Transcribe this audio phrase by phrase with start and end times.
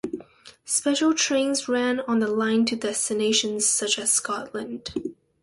[0.65, 4.91] Special trains ran on the line to destinations such as Scotland.